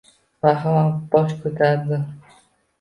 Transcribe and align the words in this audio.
Vahima 0.45 0.85
bosh 1.13 1.37
ko‘tardi 1.45 2.03